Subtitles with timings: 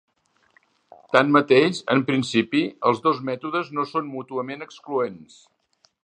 [1.15, 2.61] Tanmateix, en principi,
[2.91, 5.37] els dos mètodes no són mútuament excloents.